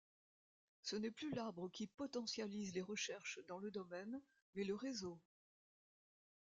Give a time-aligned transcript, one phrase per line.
[0.81, 4.19] Ce n'est plus l'arbre qui potentialise les recherches dans le domaine,
[4.55, 5.19] mais le réseau.